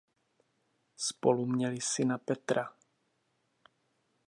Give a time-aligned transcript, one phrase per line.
[0.95, 2.73] Spolu měli syna Petra.